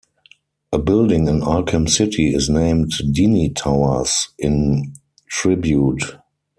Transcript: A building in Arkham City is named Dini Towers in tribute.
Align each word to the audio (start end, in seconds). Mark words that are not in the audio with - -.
A 0.73 0.79
building 0.79 1.27
in 1.27 1.41
Arkham 1.41 1.87
City 1.87 2.33
is 2.33 2.49
named 2.49 2.91
Dini 3.13 3.53
Towers 3.55 4.29
in 4.39 4.95
tribute. 5.29 6.17